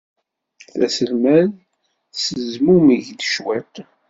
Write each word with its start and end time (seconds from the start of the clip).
Taselmadt 0.73 1.55
tezmumeg-d 2.15 3.19
cwiṭ. 3.33 3.73